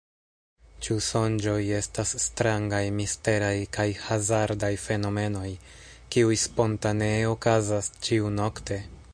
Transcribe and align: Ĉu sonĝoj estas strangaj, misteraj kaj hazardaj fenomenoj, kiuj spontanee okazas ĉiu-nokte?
Ĉu 0.85 0.95
sonĝoj 1.07 1.57
estas 1.79 2.13
strangaj, 2.23 2.81
misteraj 3.01 3.53
kaj 3.77 3.87
hazardaj 4.05 4.73
fenomenoj, 4.87 5.47
kiuj 6.17 6.39
spontanee 6.49 7.23
okazas 7.37 7.93
ĉiu-nokte? 8.09 8.85